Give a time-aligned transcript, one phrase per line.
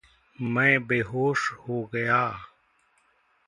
[0.41, 2.39] मैं बेहोश हो गया।